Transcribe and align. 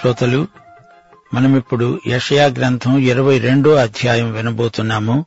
శ్రోతలు 0.00 0.46
మనమిప్పుడు 1.34 2.00
యషయా 2.06 2.46
గ్రంథం 2.46 2.98
ఇరవై 2.98 3.38
రెండో 3.38 3.74
అధ్యాయం 3.74 4.32
వినబోతున్నాము. 4.32 5.26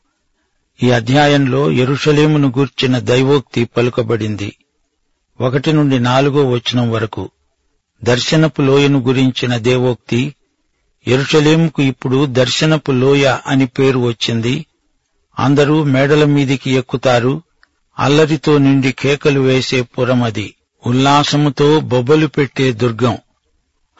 ఈ 0.83 0.91
అధ్యాయంలో 0.91 1.71
ఎరుషలేమును 1.71 2.53
గూర్చిన 2.57 2.99
దైవోక్తి 2.99 3.65
పలుకబడింది. 3.65 4.55
ఒకటి 5.41 5.73
నుండి 5.73 5.99
నాలుగో 5.99 6.49
వచనం 6.49 6.91
వరకు. 6.91 7.29
దర్శనపు 8.03 8.61
లోయను 8.61 8.99
గురించిన 8.99 9.57
దేవోక్తి 9.57 10.35
ఎరుషలేముకు 11.07 11.81
ఇప్పుడు 11.81 12.25
దర్శనపు 12.25 12.91
లోయ 12.91 13.37
అని 13.47 13.65
పేరు 13.65 13.99
వచ్చింది. 13.99 14.65
అందరూ 15.39 15.83
మేడల 15.83 16.23
మీదికి 16.23 16.71
ఎక్కుతారు. 16.71 17.41
అల్లరితో 17.99 18.57
నిండి 18.57 18.91
కేకలు 18.91 19.39
వేసే 19.39 19.81
పురమది. 19.81 20.55
ఉల్లాసముతో 20.87 21.79
బొబ్బలు 21.79 22.27
పెట్టే 22.27 22.71
దుర్గం. 22.71 23.17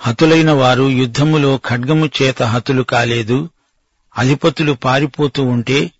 హతులైన 0.06 0.52
వారు 0.52 0.90
యుద్ధములో 0.90 1.60
ఖడ్గము 1.70 2.10
చేత 2.22 2.44
హతులు 2.44 2.84
కాలేదు 2.84 3.50
అధిపతులు 4.18 4.74
పారిపోతూ 4.74 5.44
ఉంటే 5.44 5.92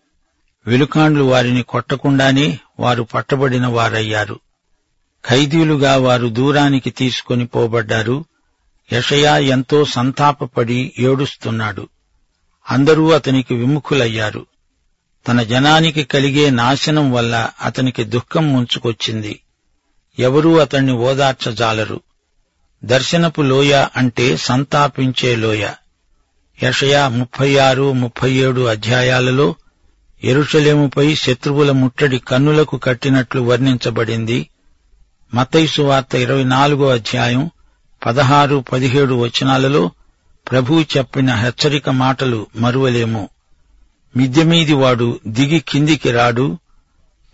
వెలుకాండ్లు 0.68 1.24
వారిని 1.24 1.64
కొట్టకుండానే 1.64 2.60
వారు 2.80 3.04
పట్టబడిన 3.04 3.68
వారయ్యారు. 3.68 4.40
ఖైదీలుగా 5.26 5.98
వారు 5.98 6.28
దూరానికి 6.28 6.90
తీసుకొని 6.90 7.46
పోబడ్డారు. 7.46 8.26
యషయా 8.94 9.38
ఎంతో 9.38 9.86
సంతాపపడి 9.86 10.94
ఏడుస్తున్నాడు. 11.00 11.88
అందరూ 12.70 13.12
అతనికి 13.12 13.54
విముఖులయ్యారు. 13.54 14.46
తన 15.28 15.44
జనానికి 15.44 16.04
కలిగే 16.04 16.50
నాశనం 16.50 17.12
వల్ల 17.12 17.50
అతనికి 17.62 18.04
దుఃఖం 18.04 18.54
ముంచుకొచ్చింది. 18.54 19.40
ఎవరూ 20.20 20.58
అతణ్ణి 20.58 20.94
ఓదార్చజాలరు. 20.94 22.02
దర్శనపు 22.86 23.42
లోయ 23.42 23.86
అంటే 23.96 24.38
సంతాపించే 24.38 25.36
లోయ. 25.36 25.70
యషయా 26.64 27.08
ముప్పై 27.08 27.58
ఆరు 27.58 27.92
ముప్పై 27.92 28.32
ఏడు 28.32 28.62
అధ్యాయాలలో 28.62 29.56
ఎరుషలేముపై 30.24 31.16
శత్రువుల 31.16 31.72
ముట్టడి 31.72 32.18
కన్నులకు 32.18 32.78
కట్టినట్లు 32.78 33.42
వర్ణించబడింది. 33.42 34.50
మతైసు 35.34 35.82
వార్త 35.82 36.16
ఇరవై 36.16 36.44
నాలుగో 36.44 36.90
అధ్యాయం 36.90 37.52
పదహారు 38.06 38.64
పదిహేడు 38.72 39.14
వచనాలలో 39.16 39.92
ప్రభు 40.52 40.86
చెప్పిన 40.98 41.36
హెచ్చరిక 41.36 41.90
మాటలు 41.90 42.48
మరువలేము. 42.56 43.30
మిద్దెమీది 44.18 44.74
వాడు 44.74 45.20
దిగి 45.28 45.60
కిందికి 45.60 46.12
రాడు 46.12 46.58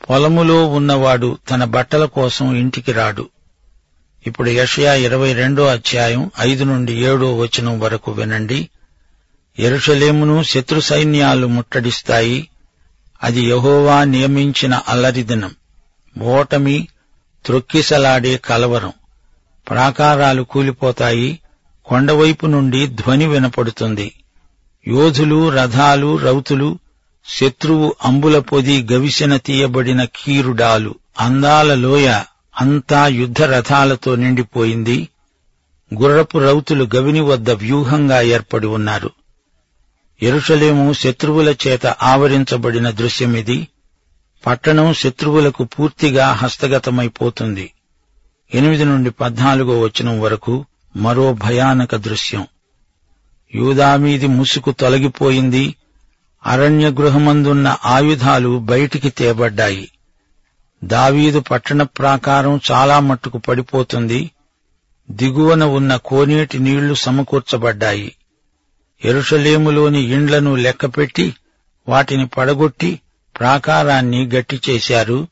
పొలములో 0.09 0.67
ఉన్నవాడు 0.67 1.37
తన 1.49 1.63
బట్టల 1.63 2.05
కోసం 2.05 2.55
ఇంటికి 2.55 2.91
రాడు. 2.91 3.29
ఇప్పుడు 4.27 4.49
యషయా 4.49 4.93
ఇరవై 4.93 5.33
రెండో 5.33 5.65
అధ్యాయం 5.65 6.31
ఐదు 6.39 6.63
నుండి 6.63 6.93
ఏడో 6.93 7.37
వచనం 7.37 7.79
వరకు 7.79 8.11
వినండి. 8.11 8.69
ఎరుషలేమును 9.59 10.43
శత్రు 10.43 10.79
సైన్యాలు 10.79 11.47
ముట్టడిస్తాయి. 11.47 12.49
అది 13.23 13.41
యహోవా 13.41 14.03
నియమించిన 14.03 14.81
అల్లరి 14.87 15.23
దినం. 15.23 15.55
ఓటమి 16.21 16.87
త్రొక్కిసలాడే 17.45 18.37
కలవరం. 18.37 18.93
ప్రాకారాలు 19.69 20.43
కూలిపోతాయి. 20.43 21.39
కొండవైపు 21.85 22.45
నుండి 22.45 22.87
ధ్వని 22.87 23.27
వినపడుతుంది. 23.27 24.11
యోధులు 24.87 25.49
రథాలు 25.49 26.17
రౌతులు 26.17 26.79
శత్రువు 27.27 27.95
అంబుల 28.05 28.39
పొది 28.39 28.87
గవిసిన 28.91 29.37
తీయబడిన 29.37 30.03
కీరుడాలు 30.03 30.95
అందాల 31.19 31.73
లోయ. 31.73 32.19
అంతా 32.61 33.07
యుద్ధ 33.07 33.41
రథాలతో 33.41 34.15
నిండిపోయింది. 34.15 35.09
గుర్రపు 36.01 36.37
రౌతులు 36.37 36.87
గవిని 36.95 37.21
వద్ద 37.21 37.49
వ్యూహంగా 37.49 38.21
ఏర్పడి 38.21 38.67
ఉన్నారు. 38.67 39.11
ఎరుషలేము 40.23 40.93
శత్రువుల 40.93 41.55
చేత 41.67 41.87
ఆవరించబడిన 41.87 42.89
దృశ్యమిది. 42.89 43.67
పట్టణం 44.45 44.93
శత్రువులకు 44.93 45.63
పూర్తిగా 45.63 46.31
హస్తగతమైపోతుంది. 46.31 47.71
ఎనిమిది 48.53 48.85
నుండి 48.85 49.09
పద్నాలుగో 49.09 49.79
వచనం 49.79 50.21
వరకు 50.21 50.65
మరో 50.95 51.33
భయానక 51.33 51.95
దృశ్యం. 51.95 52.47
యూదామీది 53.55 54.27
ముసుకు 54.27 54.71
తొలగిపోయింది. 54.71 55.75
అరణ్య 56.45 56.89
గృహమందున్న 56.89 57.77
ఆయుధాలు 57.85 58.59
బయటికి 58.59 59.09
తేబడ్డాయి. 59.09 59.91
దావీదు 60.83 61.39
పట్టణ 61.39 61.83
ప్రాకారం 61.83 62.59
చాలా 62.71 62.99
మట్టుకు 62.99 63.37
పడిపోతుంది. 63.37 64.31
దిగువన 65.11 65.63
ఉన్న 65.63 65.95
కోనేటి 65.95 66.59
నీళ్ళు 66.59 66.93
సమకూర్చబడ్డాయి. 66.93 68.15
ఎరుషలేములోని 69.05 70.01
ఇండ్లను 70.01 70.55
లెక్కపెట్టి 70.55 71.35
వాటిని 71.89 72.27
పడగొట్టి 72.27 72.99
ప్రాకారాన్ని 73.39 74.27
గట్టి 74.27 74.61
చేశారు. 74.69 75.27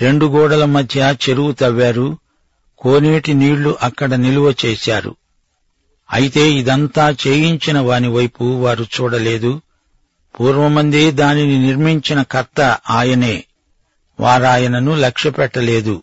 రెండు 0.00 0.26
గోడల 0.26 0.64
మధ్య 0.64 1.16
చెరువు 1.28 1.52
తవ్వారు. 1.52 2.18
కోనేటి 2.78 3.34
నీళ్ళు 3.34 3.78
అక్కడ 3.82 4.14
నిలువ 4.14 4.54
చేశారు. 4.66 5.16
అయితే 6.12 6.50
ఇదంతా 6.50 7.16
చేయించిన 7.26 7.78
వాని 7.78 8.08
వైపు 8.08 8.44
వారు 8.44 8.84
చూడలేదు. 8.84 9.60
పూర్వమందే 10.40 11.10
దానిని 11.10 11.66
నిర్మించిన 11.66 12.22
కర్త 12.22 12.78
ఆయనే. 12.90 13.44
వారాయనను 14.20 14.94
లక్ష్యపెట్టలేదు. 14.94 16.02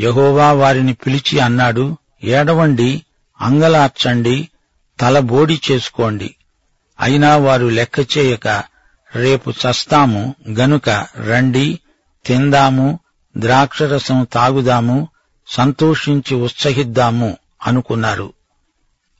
యహోవా 0.00 0.52
వారిని 0.52 0.92
పిలిచి 0.92 1.38
అన్నాడు 1.38 1.96
ఏడవండి 2.24 3.02
అంగలార్చండి 3.40 4.48
తల 5.00 5.18
బోడి 5.18 5.60
చేసుకోండి. 5.70 6.36
అయినా 7.00 7.36
వారు 7.36 7.66
లెక్క 7.66 8.18
చేయక 8.18 8.64
రేపు 9.14 9.50
చస్తాము 9.50 10.34
గనుక 10.50 10.90
రండి 11.30 11.78
తిందాము 12.26 12.98
ద్రాక్షరసం 13.36 14.26
తాగుదాము 14.32 15.08
సంతోషించి 15.48 16.34
ఉత్సహిద్దాము 16.34 17.36
అనుకున్నారు. 17.62 18.32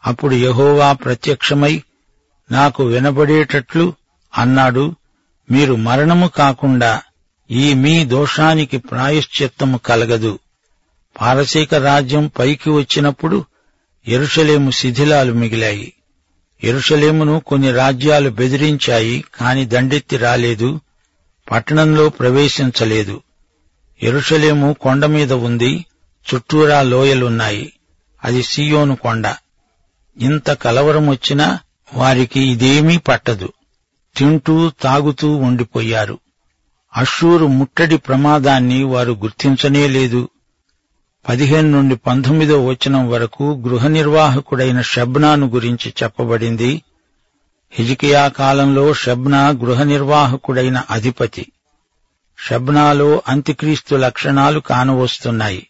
అప్పుడు 0.05 0.35
యహోవా 0.35 0.93
ప్రత్యక్షమై 0.93 1.83
నాకు 2.51 2.85
వినబడేటట్లు 2.85 3.95
అన్నాడు 4.35 4.95
మీరు 5.51 5.75
మరణము 5.75 6.29
కాకుండా 6.29 7.03
ఈ 7.53 7.75
మీ 7.75 8.05
దోషానికి 8.05 8.79
ప్రాయశ్చిత్తము 8.79 9.79
కలగదు. 9.79 10.39
పారసీక 11.21 11.75
రాజ్యం 11.75 12.31
పైకి 12.39 12.71
వచ్చినప్పుడు 12.71 13.45
ఎరుషలేము 14.09 14.71
శిథిలాలు 14.71 15.33
మిగిలాయి. 15.33 15.93
ఎరుషలేమును 16.65 17.43
కొన్ని 17.47 17.73
రాజ్యాలు 17.73 18.31
బెదిరించాయి 18.31 19.25
కాని 19.35 19.67
దండెత్తి 19.67 20.17
రాలేదు 20.17 20.81
పట్టణంలో 21.51 22.09
ప్రవేశించలేదు. 22.09 23.23
ఎరుషలేము 24.03 24.77
కొండ 24.81 25.07
మీద 25.07 25.33
ఉంది 25.33 25.85
చుట్టూరా 26.35 26.83
లోయలున్నాయి. 26.83 27.73
అది 28.25 28.43
సియోను 28.43 28.97
కొండ. 28.97 29.35
ఇంత 30.21 30.51
కలవరం 30.51 31.09
వచ్చినా 31.09 31.59
వారికి 31.95 32.41
ఇదేమీ 32.41 32.97
పట్టదు. 32.97 33.53
తింటూ 34.17 34.71
తాగుతూ 34.83 35.37
ఉండిపోయారు. 35.37 36.19
అషూరు 36.97 37.47
ముట్టడి 37.47 37.97
ప్రమాదాన్ని 37.97 38.85
వారు 38.85 39.13
గుర్తించనే 39.13 39.89
లేదు. 39.89 40.29
పదిహేను 41.29 41.71
నుండి 41.71 41.97
పంతొమ్మిదో 41.97 42.67
వచనం 42.67 43.11
వరకు 43.11 43.63
గృహ 43.69 43.89
నిర్వాహకుడైన 43.89 44.81
షబ్నాను 44.81 45.47
గురించి 45.47 45.95
చెప్పబడింది. 46.03 46.83
హిజికియా 47.73 48.29
కాలంలో 48.29 48.95
షబ్నా 48.95 49.49
గృహ 49.49 49.83
నిర్వాహకుడైన 49.83 50.83
అధిపతి. 50.91 51.53
షబ్నాలో 52.39 53.23
అంత్యక్రీస్తు 53.29 53.95
లక్షణాలు 53.95 54.61
కానవస్తున్నాయి. 54.61 55.67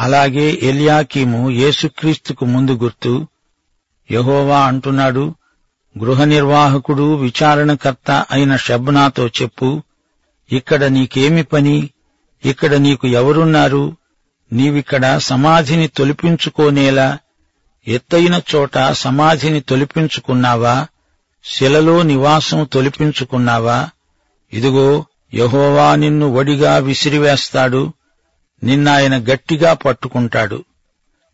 అలాగే 0.00 0.58
ఎలియాకీము 0.62 1.50
యేసుక్రీస్తుకు 1.50 2.44
ముందు 2.44 2.72
గుర్తు 2.72 3.28
యహోవా 4.10 4.60
అంటున్నాడు 4.60 5.34
గృహ 5.98 6.24
నిర్వాహకుడు 6.24 7.14
విచారణకర్త 7.14 8.24
అయిన 8.30 8.56
షబ్నాతో 8.56 9.26
చెప్పు 9.26 9.82
ఇక్కడ 10.52 10.84
నీకేమి 10.84 11.42
పని? 11.42 11.90
ఇక్కడ 12.44 12.74
నీకు 12.74 13.06
ఎవరున్నారు? 13.06 13.96
నీవిక్కడ 14.52 15.16
సమాధిని 15.16 15.88
తొలిపించుకోనేలా 15.88 17.18
ఎత్తైన 17.88 18.40
చోట 18.54 18.78
సమాధిని 18.92 19.60
తొలిపించుకున్నావా? 19.60 20.86
శిలలో 21.44 22.02
నివాసం 22.02 22.64
తొలిపించుకున్నావా? 22.64 23.90
ఇదిగో 24.52 25.04
యహోవా 25.34 25.94
నిన్ను 25.94 26.34
వడిగా 26.34 26.76
విసిరివేస్తాడు 26.76 27.92
నిన్నాయన 28.64 29.24
గట్టిగా 29.24 29.72
పట్టుకుంటాడు. 29.72 30.64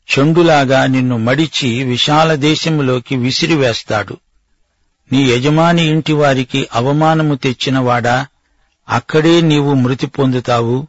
చెండులాగా 0.08 0.86
నిన్ను 0.86 1.18
మడిచి 1.18 1.82
విశాల 1.82 2.34
దేశములోకి 2.34 3.16
విసిరివేస్తాడు. 3.16 4.16
నీ 5.12 5.22
యజమాని 5.22 5.84
ఇంటివారికి 5.84 6.68
అవమానము 6.72 7.34
తెచ్చినవాడా? 7.34 8.26
అక్కడే 8.88 9.40
నీవు 9.40 9.74
మృతి 9.74 10.06
పొందుతావు. 10.06 10.86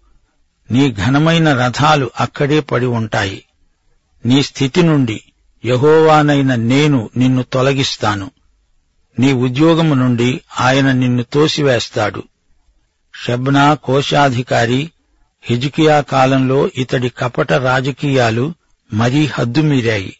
నీ 0.72 0.92
ఘనమైన 0.92 1.54
రథాలు 1.54 2.12
అక్కడే 2.19 2.60
పడి 2.60 2.86
ఉంటాయి. 2.86 3.46
నీ 4.25 4.44
స్థితి 4.44 4.84
నుండి 4.84 5.24
యహోవానైన 5.66 6.56
నేను 6.56 7.10
నిన్ను 7.18 7.44
తొలగిస్తాను. 7.44 8.31
నీ 9.19 9.34
ఉద్యోగము 9.34 9.94
నుండి 9.94 10.42
ఆయన 10.60 10.92
నిన్ను 10.92 11.24
తోసివేస్తాడు. 11.24 12.24
షబ్నా 13.16 13.74
కోశాధికారి 13.74 14.92
హిజుకియా 15.42 16.01
కాలంలో 16.01 16.69
ఇతడి 16.75 17.10
కపట 17.10 17.54
రాజకీయాలు 17.54 18.54
మరీ 18.94 19.25
హద్దుమీరాయి 19.25 20.16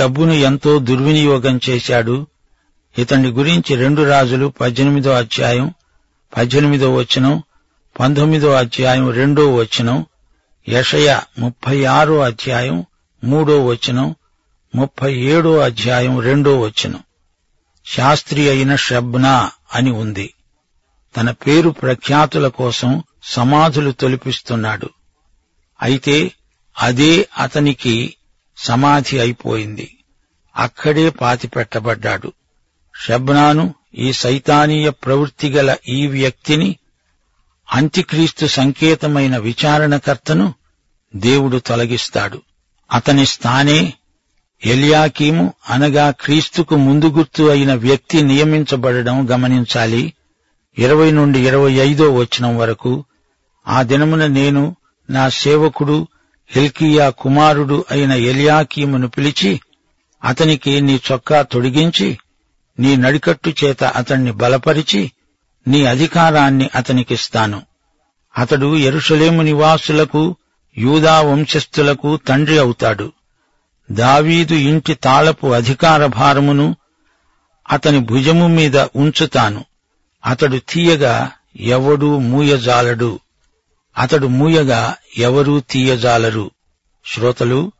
డబ్బును 0.00 0.32
ఎంతో 0.32 0.78
దుర్వినియోగం 0.78 1.60
చేశాడు. 1.68 2.26
ఇతని 2.98 3.28
గురించి 3.28 3.76
రెండు 3.76 4.02
రాజులు 4.02 4.46
పద్దెనిమిదో 4.60 5.10
అధ్యాయం 5.10 5.74
పద్దెనిమిదో 6.36 6.94
వచనం 6.94 7.42
పంతొమ్మిదో 8.00 8.52
అధ్యాయం 8.52 9.10
రెండో 9.10 9.54
వచనం 9.54 10.06
యషయ 10.68 11.20
ముప్పై 11.38 11.84
ఆరో 11.84 12.18
అధ్యాయం 12.18 12.84
మూడో 13.24 13.66
వచనం 13.66 14.14
ముప్పై 14.74 15.14
ఏడో 15.14 15.58
అధ్యాయం 15.58 16.20
రెండో 16.20 16.60
వచనం. 16.60 17.00
శాస్త్రి 17.86 18.48
అయిన 18.48 18.76
షబ్నా 18.76 19.50
అని 19.74 19.90
ఉంది. 19.90 20.34
తన 21.16 21.30
పేరు 21.30 21.70
ప్రఖ్యాతుల 21.70 22.48
కోసం 22.48 23.02
సమాధులు 23.24 23.90
తొలిపిస్తున్నాడు. 23.90 24.90
అయితే 25.82 26.32
అదే 26.78 27.28
అతనికి 27.38 28.16
సమాధి 28.56 29.18
అయిపోయింది. 29.18 29.96
అక్కడే 30.56 31.10
పాతిపెట్టబడ్డాడు. 31.10 32.32
షబ్నాను 33.00 33.74
ఈ 33.98 34.12
సైతానీయ 34.12 34.90
ప్రవృత్తి 34.90 35.50
గల 35.50 35.76
ఈ 35.88 36.06
వ్యక్తిని 36.06 36.76
అంత్యక్రీస్తు 37.72 38.46
సంకేతమైన 38.46 39.36
విచారణకర్తను 39.36 40.54
దేవుడు 41.16 41.58
తొలగిస్తాడు. 41.58 42.42
అతని 42.92 43.26
స్థానే 43.26 43.92
ఎలియాకీము 44.64 45.54
అనగా 45.68 46.10
క్రీస్తుకు 46.10 46.76
ముందు 46.76 47.08
గుర్తు 47.08 47.42
అయిన 47.42 47.74
వ్యక్తి 47.74 48.22
నియమించబడడం 48.22 49.30
గమనించాలి. 49.30 50.12
ఇరవై 50.78 51.10
నుండి 51.10 51.40
ఇరవై 51.40 51.72
ఐదో 51.72 52.14
వచనం 52.14 52.56
వరకు 52.56 53.04
ఆ 53.68 53.82
దినమున 53.82 54.26
నేను 54.26 54.76
నా 55.10 55.28
సేవకుడు 55.28 56.08
హిల్కియా 56.48 57.10
కుమారుడు 57.10 57.84
అయిన 57.90 58.12
ఎలియాకీమును 58.12 59.08
పిలిచి 59.08 59.60
అతనికి 60.24 60.80
నీ 60.80 61.00
చొక్కా 61.12 61.42
తొడిగించి 61.42 62.18
నీ 62.78 62.96
నడికట్టు 62.96 63.54
చేత 63.64 63.84
అతణ్ణి 63.84 64.32
బలపరిచి 64.32 65.12
నీ 65.68 65.84
అధికారాన్ని 65.84 66.70
అతనికిస్తాను. 66.74 67.62
అతడు 68.38 68.76
ఎరుషలేము 68.76 69.42
నివాసులకు 69.42 70.36
యూదా 70.78 71.20
వంశస్థులకు 71.20 72.16
తండ్రి 72.16 72.58
అవుతాడు. 72.58 73.12
దావీదు 73.90 74.54
ఇంటి 74.54 74.94
తాళపు 74.94 75.46
అధికార 75.46 76.06
భారమును 76.06 76.76
అతని 77.70 77.98
భుజము 77.98 78.48
మీద 78.48 78.78
ఉంచుతాను. 78.78 79.64
అతడు 80.26 80.56
తీయగా 80.56 81.30
ఎవడూ 81.60 82.18
మూయజాలడు. 82.18 83.20
అతడు 83.98 84.26
మూయగా 84.26 84.94
ఎవరూ 85.18 85.60
తీయజాలరు. 85.60 86.50
శ్రోతలు 87.06 87.72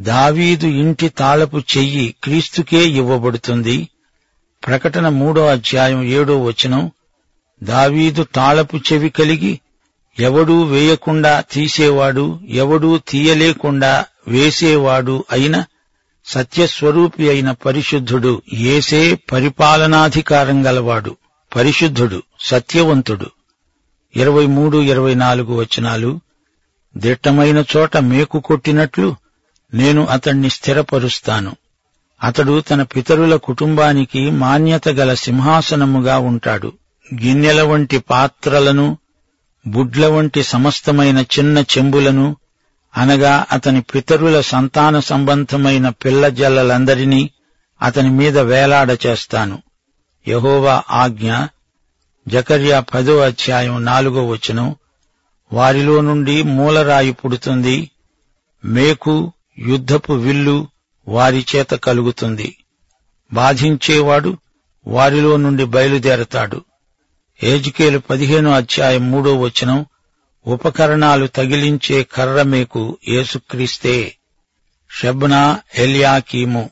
దావీదు 0.00 0.66
ఇంటి 0.66 1.08
తాళపు 1.08 1.58
చెయ్యి 1.58 2.14
క్రీస్తుకే 2.24 2.88
ఇవ్వబడుతుంది. 2.88 3.88
ప్రకటన 4.66 5.08
మూడో 5.08 5.46
అధ్యాయం 5.46 6.02
ఏడో 6.02 6.44
వచనం 6.44 6.90
దావీదు 7.62 8.22
తాళపు 8.22 8.76
చెవి 8.76 9.10
కలిగి 9.10 9.60
ఎవడూ 10.18 10.62
వేయకుండా 10.62 11.40
తీసేవాడు 11.40 12.40
ఎవడూ 12.48 12.98
తీయలేకుండా 12.98 14.04
వేసేవాడు 14.28 15.24
అయిన 15.30 15.64
సత్యస్వరూపి 16.26 17.28
అయిన 17.28 17.50
పరిశుద్ధుడు 17.50 18.42
ఏసే 18.52 19.14
పరిపాలనాధికారం 19.32 20.66
గలవాడు 20.66 21.16
పరిశుద్ధుడు 21.56 22.22
సత్యవంతుడు. 22.40 23.30
ఇరవై 24.16 24.46
మూడు 24.46 24.78
ఇరవై 24.82 25.14
నాలుగు 25.14 25.54
వచనాలు 25.54 26.20
దిట్టమైన 26.96 27.64
చోట 27.76 27.96
మేకు 27.96 28.40
కొట్టినట్లు 28.40 29.16
నేను 29.74 30.06
అతణ్ణి 30.06 30.50
స్థిరపరుస్తాను. 30.50 31.56
అతడు 32.22 32.60
తన 32.60 32.82
పితరుల 32.82 33.36
కుటుంబానికి 33.36 34.30
మాన్యత 34.30 34.88
గల 34.88 35.14
సింహాసనముగా 35.14 36.18
ఉంటాడు. 36.18 36.72
గిన్నెల 37.14 37.62
వంటి 37.62 37.98
పాత్రలను 37.98 38.98
బుడ్ల 39.66 40.06
వంటి 40.06 40.42
సమస్తమైన 40.42 41.18
చిన్న 41.18 41.58
చెంబులను 41.58 42.36
అనగా 42.96 43.46
అతని 43.52 43.80
పితరుల 43.80 44.40
సంతాన 44.40 45.00
సంబంధమైన 45.00 45.88
పిల్లజల్లలందరినీ 45.88 47.30
అతని 47.82 48.10
మీద 48.10 48.38
వేలాడ 48.38 48.98
చేస్తాను. 49.06 49.62
యహోవా 50.28 50.82
ఆజ్ఞ 50.90 51.34
జకర్యా 52.28 52.80
పదో 52.80 53.18
అధ్యాయం 53.18 53.84
నాలుగో 53.84 54.28
వచనం 54.28 54.76
వారిలో 55.52 56.00
నుండి 56.00 56.42
మూలరాయి 56.42 57.12
పుడుతుంది. 57.12 57.90
మేకు 58.64 59.32
యుద్ధపు 59.58 60.12
విల్లు 60.12 60.66
వారి 61.10 61.46
చేత 61.56 61.70
కలుగుతుంది. 61.70 62.56
బాధించేవాడు 63.32 64.36
వారిలో 64.86 65.36
నుండి 65.36 65.64
బయలుదేరతాడు. 65.64 66.64
ఏజికేలు 67.42 67.98
పదిహేనో 67.98 68.50
అధ్యాయం 68.50 69.10
మూడో 69.10 69.40
వచనం 69.40 69.86
ఉపకరణాలు 70.46 71.26
తగిలించే 71.26 72.02
కర్ర 72.02 72.42
మీకు 72.42 72.98
ఏసుక్రీస్తే 73.08 74.16
షబ్నా 74.90 75.60
ఎలియాకీము. 75.74 76.70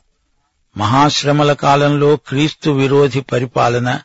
మహాశ్రమల 0.77 1.53
కాలంలో 1.53 2.15
క్రీస్తు 2.15 2.69
విరోధి 2.69 3.21
పరిపాలన 3.21 4.01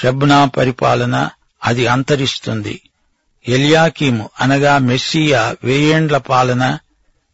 షబ్నా 0.00 0.44
పరిపాలన 0.44 1.30
అది 1.64 1.86
అంతరిస్తుంది. 1.86 2.80
ఎలియాకీము 3.48 4.30
అనగా 4.40 4.78
మెస్సియా 4.78 5.56
వేయేండ్ల 5.64 6.16
పాలన 6.16 6.78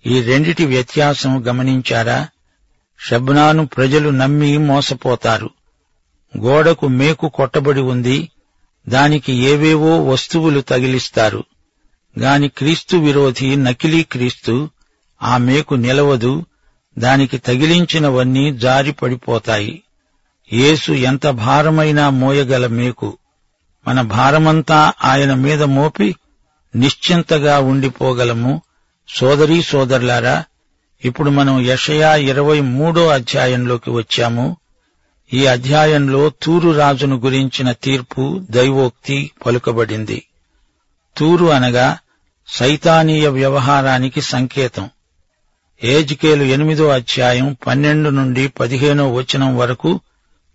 ఈ 0.06 0.22
రెండిటి 0.22 0.66
వ్యత్యాసం 0.66 1.48
గమనించారా? 1.48 2.28
షబ్నాను 3.00 3.66
ప్రజలు 3.66 4.10
నమ్మి 4.10 4.58
మోసపోతారు. 4.58 5.50
గోడకు 6.38 6.88
మేకు 6.88 7.28
కొట్టబడి 7.28 7.80
ఉంది. 7.80 8.28
దానికి 8.88 9.32
ఏవేవో 9.32 10.04
వస్తువులు 10.04 10.60
తగిలిస్తారు. 10.60 11.44
గాని 12.18 12.48
క్రీస్తు 12.48 12.96
విరోధి 12.96 13.56
నకిలీ 13.56 14.02
క్రీస్తు 14.02 14.70
ఆ 15.22 15.36
మేకు 15.36 15.74
నిలవదు. 15.74 16.46
దానికి 16.98 17.38
తగిలించినవన్నీ 17.38 18.56
జారి 18.56 18.92
పడిపోతాయి. 18.92 19.82
యేసు 20.52 20.92
ఎంత 20.92 21.26
భారమైనా 21.26 22.10
మోయగల 22.10 22.66
మేకు. 22.66 23.18
మన 23.88 24.00
భారమంతా 24.00 24.92
ఆయన 25.04 25.34
మీద 25.34 25.62
మోపి 25.62 26.16
నిశ్చింతగా 26.76 27.58
ఉండిపోగలము. 27.58 28.62
సోదరీ 29.08 29.62
సోదరులారా 29.62 30.44
ఇప్పుడు 31.04 31.30
మనం 31.30 31.60
యషయా 31.60 32.14
ఇరవై 32.14 32.60
మూడో 32.60 33.06
అధ్యాయంలోకి 33.06 33.90
వచ్చాము. 33.90 34.56
ఈ 35.32 35.46
అధ్యాయంలో 35.46 36.32
తూరు 36.42 36.70
రాజును 36.70 37.16
గురించిన 37.16 37.72
తీర్పు 37.72 38.46
దైవోక్తి 38.50 39.30
పలుకబడింది. 39.46 40.26
తూరు 41.16 41.46
అనగా 41.46 41.98
సైతానీయ 42.48 43.28
వ్యవహారానికి 43.28 44.20
సంకేతం. 44.20 44.90
ఏజ్కేలు 45.84 46.42
ఎనిమిదో 46.42 46.88
అధ్యాయం 46.88 47.56
పన్నెండు 47.66 48.10
నుండి 48.10 48.48
పదిహేనో 48.48 49.12
వచనం 49.12 49.56
వరకు 49.56 50.00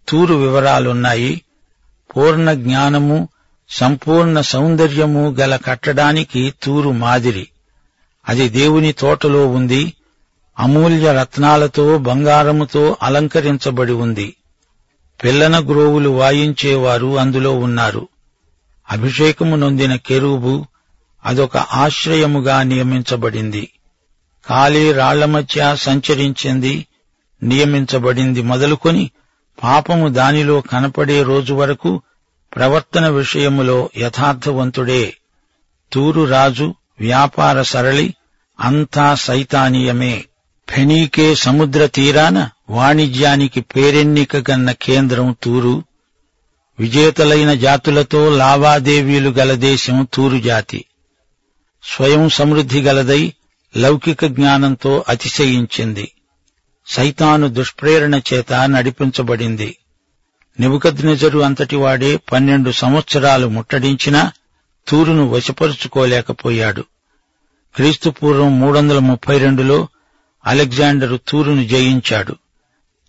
తూరు 0.09 0.35
వివరాలున్నాయి. 0.35 1.41
పూర్ణ 2.17 2.53
జ్ఞానము 2.53 3.29
సంపూర్ణ 3.69 4.41
సౌందర్యము 4.41 5.35
గల 5.39 5.55
కట్టడానికి 5.55 6.53
తూరు 6.63 6.89
మాదిరి. 6.89 7.47
అది 8.27 8.49
దేవుని 8.49 8.91
తోటలో 8.91 9.47
ఉంది 9.47 9.93
అమూల్య 10.59 11.13
రత్నాలతో 11.13 11.97
బంగారముతో 11.97 12.97
అలంకరించబడి 13.03 13.91
ఉంది. 13.91 14.35
పిల్లన 15.23 15.65
గ్రోవులు 15.65 16.09
వాయించేవారు 16.09 17.19
అందులో 17.19 17.59
ఉన్నారు. 17.59 18.07
అభిషేకము 18.91 19.55
నొందిన 19.55 19.95
కెరూబు 19.95 20.65
అదొక 21.25 21.57
ఆశ్రయముగా 21.57 22.63
నియమించబడింది. 22.63 23.69
కాలి 24.47 24.93
రాళ్ళ 24.93 25.25
మధ్య 25.25 25.75
సంచరించింది 25.75 26.85
నియమించబడింది. 27.43 28.41
మొదలుకొని 28.41 29.11
పాపము 29.63 30.07
దానిలో 30.07 30.61
కనపడే 30.61 31.23
రోజు 31.23 31.53
వరకు 31.53 32.01
ప్రవర్తన 32.55 33.07
విషయములో 33.07 33.89
యథార్థవంతుడే. 33.97 35.13
తూరు 35.93 36.23
రాజు 36.23 36.75
వ్యాపార 36.99 37.61
సరళి 37.63 38.07
అంతా 38.59 39.07
సైతానీయమే 39.19 40.15
ఫెనీకే 40.67 41.27
సముద్ర 41.35 41.85
తీరాన 41.87 42.37
వాణిజ్యానికి 42.69 43.61
పేరెన్నిక 43.73 44.37
గన్న 44.49 44.71
కేంద్రం 44.81 45.35
తూరు 45.43 45.75
విజేతలైన 46.79 47.53
జాతులతో 47.59 48.21
లావాదేవీలు 48.35 49.29
గల 49.29 49.51
దేశం 49.63 49.97
తూరు 50.13 50.37
జాతి 50.41 50.79
స్వయం 51.83 52.23
సమృద్ధి 52.29 52.81
గలదై 52.81 53.21
లౌకిక 53.73 54.25
జ్ఞానంతో 54.27 54.93
అతిశయించింది 55.07 56.05
సైతాను 56.87 57.47
దుష్ప్రేరణ 57.47 58.15
చేత 58.29 58.53
నడిపించబడింది 58.71 59.69
నిబుకద్నెజరు 60.59 61.39
అంతటివాడే 61.39 62.11
పన్నెండు 62.31 62.71
సంవత్సరాలు 62.79 63.47
ముట్టడించినా 63.47 64.21
తూరును 64.89 65.29
వశపరుచుకోలేకపోయాడు. 65.29 66.81
క్రీస్తుపూర్వం 67.75 68.59
మూడు 68.59 68.77
వందల 68.77 68.99
ముప్పై 68.99 69.37
రెండులో 69.37 69.87
అలెగ్జాండరు 70.45 71.19
తూరును 71.27 71.65
జయించాడు. 71.65 72.35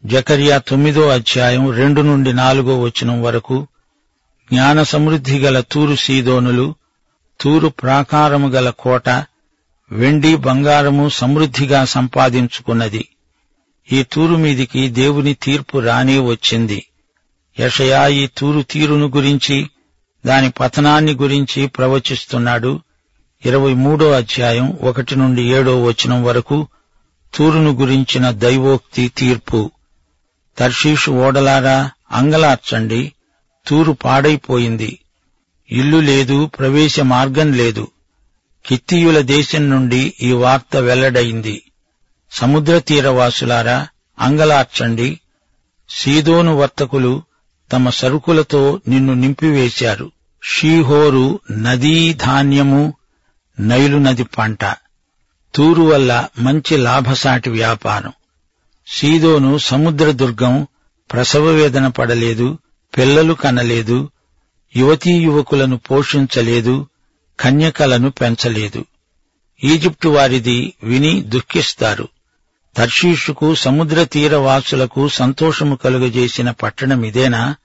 జకరియా 0.05 0.59
తొమ్మిదో 0.59 1.09
అధ్యాయం 1.09 1.73
రెండు 1.75 2.01
నుండి 2.01 2.33
నాలుగో 2.33 2.81
వచనం 2.81 3.23
వరకు 3.23 3.67
జ్ఞాన 4.53 4.83
సమృద్ధి 4.83 5.39
గల 5.39 5.61
తూరు 5.61 5.95
సీదోనులు 5.95 6.75
తూరు 7.41 7.69
ప్రాకారము 7.69 8.49
గల 8.49 8.71
కోట 8.71 9.09
వెండి 9.93 10.37
బంగారము 10.37 11.09
సమృద్ధిగా 11.09 11.85
సంపాదించుకున్నది. 11.85 13.09
ఈ 13.93 14.03
తూరు 14.03 14.37
మీదికి 14.37 14.89
దేవుని 14.89 15.35
తీర్పు 15.35 15.79
రానే 15.79 16.19
వచ్చింది. 16.19 16.87
యషయా 17.61 18.07
ఈ 18.07 18.27
తూరు 18.27 18.63
తీరును 18.63 19.07
గురించి 19.07 19.71
దాని 20.27 20.51
పతనాన్ని 20.51 21.13
గురించి 21.13 21.67
ప్రవచిస్తున్నాడు 21.67 22.81
ఇరవై 23.45 23.75
మూడో 23.75 24.11
అధ్యాయం 24.11 24.79
ఒకటి 24.83 25.17
నుండి 25.17 25.43
ఏడో 25.43 25.85
వచనం 25.85 26.25
వరకు 26.25 26.69
తూరును 27.35 27.71
గురించిన 27.71 28.31
దైవోక్తి 28.31 29.09
తీర్పు. 29.09 29.71
తర్షీషు 30.59 31.11
ఓడలారా 31.11 31.91
అంగలార్చండి 32.13 33.13
తూరు 33.67 33.93
పాడైపోయింది. 33.93 34.99
ఇల్లు 35.71 35.97
లేదు 35.97 36.47
ప్రవేశ 36.47 37.01
మార్గం 37.01 37.53
లేదు. 37.53 37.89
కిత్తీయుల 38.67 39.21
దేశం 39.21 39.71
నుండి 39.71 40.15
ఈ 40.23 40.33
వార్త 40.33 40.77
వెల్లడైంది. 40.77 41.63
సముద్ర 42.31 42.79
తీరవాసులారా 42.79 43.89
అంగలార్చండి. 44.19 45.21
సీదోను 45.91 46.57
వర్తకులు 46.57 47.23
తమ 47.73 47.91
సరుకులతో 47.91 48.81
నిన్ను 48.89 49.15
నింపివేశారు. 49.15 50.13
షీహోరు 50.43 51.41
నదీ 51.53 52.13
ధాన్యము 52.13 52.95
నైలు 53.61 53.97
నది 53.97 54.25
పంట. 54.25 54.59
తూరు 55.55 55.83
వల్ల 55.83 56.29
మంచి 56.39 56.77
లాభసాటి 56.77 57.51
వ్యాపారం. 57.51 58.13
సీదోను 58.87 59.59
సముద్ర 59.59 60.11
దుర్గం 60.11 60.67
ప్రసవ 61.13 61.45
వేదన 61.45 61.89
పడలేదు 61.89 62.59
పిల్లలు 62.99 63.35
కనలేదు 63.35 64.11
యువతీ 64.77 65.11
యువకులను 65.11 65.77
పోషించలేదు 65.77 66.87
కన్యకలను 67.41 68.11
పెంచలేదు. 68.11 68.85
ఈజిప్టు 69.65 70.09
వారిది 70.09 70.73
విని 70.83 71.21
దుఃఖిస్తారు. 71.21 72.09
తర్షీషుకు 72.77 73.55
సముద్ర 73.55 74.05
తీరవాసులకు 74.05 75.09
సంతోషము 75.09 75.77
కలుగజేసిన 75.77 76.51
పట్టణం 76.51 77.05
ఇదేనా? 77.05 77.57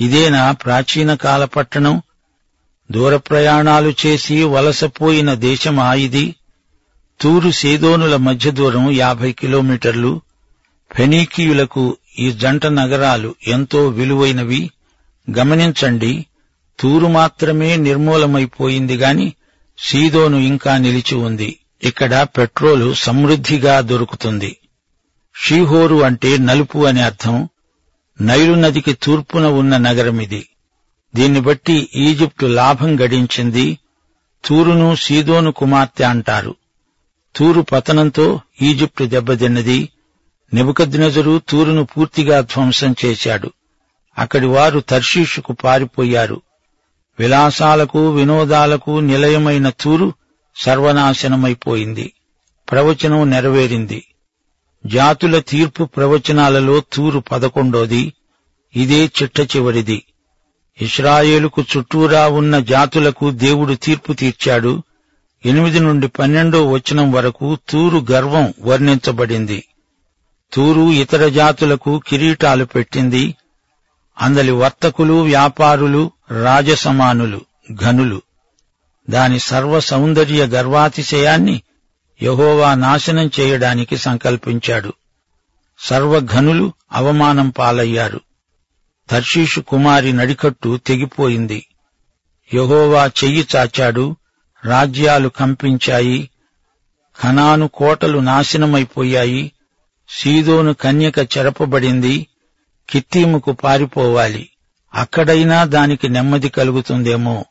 ఇదేనా 0.00 0.52
ప్రాచీన 0.52 1.14
కాల 1.14 1.44
పట్టణం? 1.44 2.02
దూర 2.90 3.16
ప్రయాణాలు 3.16 3.94
చేసి 4.06 4.44
వలసపోయిన 4.44 5.34
దేశమా 5.34 5.94
ఇది? 5.94 6.34
తూరు 7.20 7.50
సేదోనుల 7.50 8.16
మధ్య 8.16 8.50
దూరం 8.50 8.90
యాభై 8.90 9.32
కిలోమీటర్లు. 9.32 10.20
ఫెనీకీయులకు 10.92 11.96
ఈ 12.18 12.32
జంట 12.32 12.66
నగరాలు 12.66 13.34
ఎంతో 13.46 13.88
విలువైనవి. 13.88 14.70
గమనించండి 15.30 16.26
తూరు 16.80 17.06
మాత్రమే 17.06 17.76
నిర్మూలమైపోయింది 17.76 18.96
గాని 18.96 19.32
సీదోను 19.78 20.36
ఇంకా 20.36 20.78
నిలిచి 20.78 21.14
ఉంది. 21.14 21.58
ఇక్కడ 21.82 22.26
పెట్రోలు 22.38 22.94
సమృద్ధిగా 22.94 23.80
దొరుకుతుంది. 23.80 24.56
షీహోరు 25.36 26.02
అంటే 26.02 26.38
నలుపు 26.38 26.86
అని 26.86 27.02
అర్థం. 27.02 27.48
నైలు 28.20 28.54
నదికి 28.54 28.92
తూర్పున 28.92 29.46
ఉన్న 29.46 29.76
నగరమిది 29.76 30.48
దీన్ని 31.14 31.40
బట్టి 31.40 31.90
ఈజిప్టు 31.94 32.46
లాభం 32.46 33.00
గడించింది. 33.00 33.78
తూరును 34.44 34.96
సీదోను 34.96 35.52
కుమార్తె 35.52 36.04
అంటారు. 36.04 36.54
తూరు 37.36 37.60
పతనంతో 37.60 38.40
ఈజిప్టు 38.62 39.04
దెబ్బతిన్నది. 39.04 39.88
నెబుకద్నెజరు 40.54 41.42
తూరును 41.48 41.84
పూర్తిగా 41.84 42.40
ధ్వంసం 42.40 42.94
చేశాడు. 43.04 43.52
అక్కడి 44.18 44.46
వారు 44.46 44.80
తర్షీషుకు 44.80 45.52
పారిపోయారు. 45.52 46.42
విలాసాలకు 47.18 48.10
వినోదాలకు 48.10 49.00
నిలయమైన 49.00 49.70
తూరు 49.70 50.12
సర్వనాశనమైపోయింది. 50.58 52.12
ప్రవచనం 52.70 53.30
నెరవేరింది. 53.30 54.04
జాతుల 54.86 55.38
తీర్పు 55.38 55.84
ప్రవచనాలలో 55.84 56.82
తూరు 56.92 57.18
పదకొండోది. 57.32 58.12
ఇదే 58.76 59.04
చిట్ట 59.04 59.40
చివరిది. 59.40 60.02
ఇస్రాయేలుకు 60.80 61.62
చుట్టూరా 61.62 62.28
ఉన్న 62.28 62.58
జాతులకు 62.58 63.30
దేవుడు 63.30 63.74
తీర్పు 63.74 64.12
తీర్చాడు. 64.12 64.82
ఎనిమిది 65.46 65.80
నుండి 65.80 66.08
పన్నెండో 66.08 66.70
వచనం 66.70 67.12
వరకు 67.12 67.58
తూరు 67.68 68.06
గర్వం 68.12 68.54
వర్ణించబడింది. 68.62 69.64
తూరు 70.52 70.92
ఇతర 70.92 71.28
జాతులకు 71.28 72.02
కిరీటాలు 72.08 72.64
పెట్టింది. 72.64 73.34
అందలి 74.20 74.50
వర్తకులు 74.50 75.22
వ్యాపారులు 75.22 76.12
రాజసమానులు 76.42 77.40
ఘనులు. 77.72 78.22
దాని 79.10 79.38
సర్వ 79.38 79.80
సౌందర్య 79.80 80.44
గర్వాతిశయాన్ని 80.44 81.62
యహోవా 82.22 82.74
నాశనం 82.74 83.30
చేయడానికి 83.40 83.96
సంకల్పించాడు. 83.96 84.92
సర్వఘనులు 85.78 86.72
అవమానం 86.92 87.50
పాలయ్యారు. 87.50 88.20
తర్షీషు 89.10 89.60
కుమారి 89.60 90.12
నడికట్టు 90.12 90.80
తెగిపోయింది. 90.86 91.66
యహోవా 92.54 93.10
చెయ్యి 93.24 93.46
చాచాడు 93.56 94.16
రాజ్యాలు 94.64 95.28
కంపించాయి 95.28 96.30
ఖనాను 97.22 97.68
కోటలు 97.68 98.18
నాశనమైపోయాయి 98.18 99.52
సీదోను 100.10 100.74
కన్యక 100.74 101.18
చెరపబడింది 101.18 102.26
కిత్తీముకు 102.90 103.52
పారిపోవాలి. 103.52 104.48
అక్కడైనా 104.94 105.64
దానికి 105.64 106.08
నెమ్మది 106.08 106.48
కలుగుతుందేమో. 106.48 107.44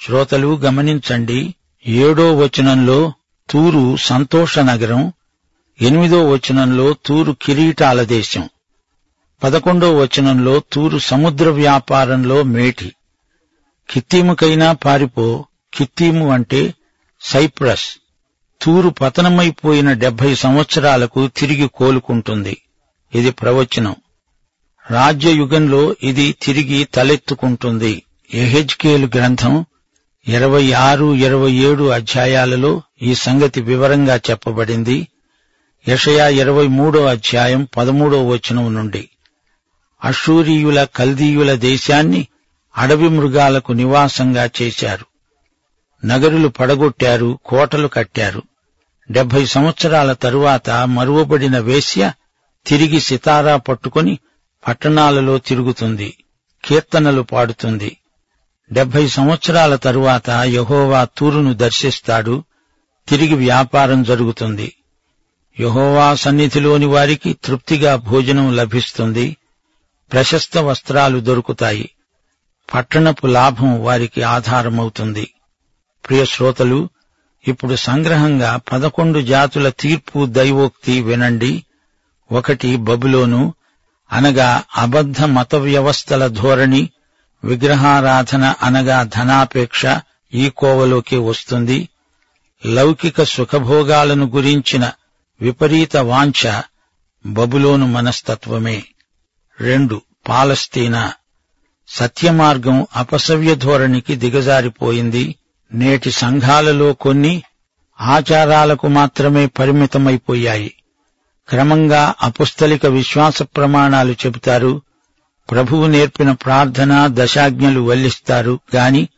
శ్రోతలు 0.00 0.56
గమనించండి 0.56 1.54
ఏడో 1.86 2.36
వచనంలో 2.36 3.12
తూరు 3.50 3.96
సంతోష 3.96 4.58
నగరం 4.58 5.12
ఎనిమిదో 5.82 6.30
వచనంలో 6.30 6.94
తూరు 7.06 7.36
కిరీటాల 7.42 8.02
దేశం 8.02 8.48
పదకొండో 9.42 9.98
వచనంలో 9.98 10.62
తూరు 10.72 10.98
సముద్ర 10.98 11.48
వ్యాపారంలో 11.48 12.42
మేటి. 12.42 12.92
కిత్తీముకైనా 13.90 14.72
పారిపో 14.72 15.44
కిత్తీము 15.74 16.32
అంటే 16.32 16.74
సైప్రస్. 17.20 17.96
తూరు 18.62 18.88
పతనమైపోయిన 18.88 19.92
డెబ్బై 19.92 20.34
సంవత్సరాలకు 20.34 21.28
తిరిగి 21.36 21.68
కోలుకుంటుంది. 21.68 22.62
ఇది 23.14 23.30
ప్రవచనం. 23.30 23.96
రాజ్యయుగంలో 24.90 25.96
ఇది 26.02 26.34
తిరిగి 26.42 26.84
తలెత్తుకుంటుంది. 26.84 28.02
ఎహెజ్కేలు 28.34 29.10
గ్రంథం 29.14 29.66
ఇరవై 30.28 30.72
ఆరు 30.72 31.14
ఇరవై 31.14 31.52
ఏడు 31.52 31.88
అధ్యాయాలలో 31.88 32.82
ఈ 33.02 33.14
సంగతి 33.14 33.60
వివరంగా 33.60 34.16
చెప్పబడింది. 34.16 35.08
యషయా 35.88 36.28
ఇరవై 36.28 36.66
మూడో 36.66 37.04
అధ్యాయం 37.04 37.68
పదమూడో 37.76 38.28
వచనం 38.28 38.74
నుండి. 38.74 39.10
అషూరియుల 40.04 40.84
కల్దీయుల 40.84 41.54
దేశాన్ని 41.54 42.26
అడవి 42.76 43.08
మృగాలకు 43.08 43.72
నివాసంగా 43.72 44.50
చేశారు. 44.62 45.04
నగరులు 46.06 46.48
పడగొట్టారు 46.48 47.38
కోటలు 47.44 47.88
కట్టారు. 47.88 48.42
డెబ్బై 49.10 49.46
సంవత్సరాల 49.46 50.12
తరువాత 50.12 50.70
మరువబడిన 50.70 51.58
వేశ్య 51.58 52.12
తిరిగి 52.66 53.00
సితారా 53.00 53.56
పట్టుకొని 53.56 54.18
పట్టణాలలో 54.68 55.38
తిరుగుతుంది 55.38 56.16
కీర్తనలు 56.64 57.22
పాడుతుంది. 57.22 57.97
డెబ్బై 58.72 59.08
సంవత్సరాల 59.08 59.76
తరువాత 59.76 60.30
యహోవా 60.30 61.04
తూరును 61.04 61.54
దర్శిస్తాడు. 61.54 62.44
తిరిగి 63.08 63.34
వ్యాపారం 63.34 64.02
జరుగుతుంది. 64.02 64.76
యహోవా 65.60 66.14
సన్నిధిలోని 66.14 66.86
వారికి 66.86 67.36
తృప్తిగా 67.44 67.96
భోజనం 67.96 68.56
లభిస్తుంది. 68.56 69.36
ప్రశస్త 70.12 70.58
వస్త్రాలు 70.58 71.20
దొరుకుతాయి. 71.20 71.90
పట్టణపు 72.74 73.26
లాభం 73.26 73.82
వారికి 73.84 74.22
ఆధారమవుతుంది. 74.22 75.30
ప్రియ 76.08 76.24
శ్రోతలు 76.24 76.88
ఇప్పుడు 77.48 77.76
సంగ్రహంగా 77.76 78.60
పదకొండు 78.72 79.20
జాతుల 79.20 79.68
తీర్పు 79.68 80.26
దైవోక్తి 80.26 81.02
వినండి. 81.02 81.64
ఒకటి 82.32 82.76
బబులోను 82.76 83.54
అనగా 84.12 84.62
అబద్ధ 84.76 85.22
మత 85.24 85.54
వ్యవస్థల 85.54 86.26
ధోరణి 86.26 86.90
విగ్రహారాధన 87.44 88.54
అనగా 88.62 89.02
ధనాపేక్ష 89.02 89.86
ఈ 90.34 90.50
కోవలోకి 90.50 91.16
వస్తుంది. 91.16 91.88
లౌకిక 92.66 93.22
సుఖభోగాలను 93.22 94.26
గురించిన 94.26 94.92
విపరీత 95.40 95.96
వాంఛ 95.96 96.60
బబులోను 97.26 97.86
మనస్తత్వమే. 97.86 98.84
రెండు 99.60 100.02
పాలస్తీనా. 100.28 101.12
సత్యమార్గం 101.88 102.86
అపసవ్య 102.96 103.54
ధోరణికి 103.54 104.16
దిగజారిపోయింది. 104.16 105.34
నేటి 105.74 106.10
సంఘాలలో 106.10 106.92
కొన్ని 106.92 107.42
ఆచారాలకు 108.00 108.88
మాత్రమే 108.88 109.46
పరిమితమైపోయాయి. 109.46 110.74
క్రమంగా 111.48 112.14
అపుస్తలిక 112.22 112.86
విశ్వాస 112.86 113.42
ప్రమాణాలు 113.42 114.12
చెబుతారు. 114.12 114.82
ప్రభువు 115.50 115.86
నేర్పిన 115.86 116.32
ప్రార్థన 116.32 117.06
దశాజ్ఞలు 117.12 117.80
వల్లిస్తారు 117.80 118.60
గాని 118.76 119.08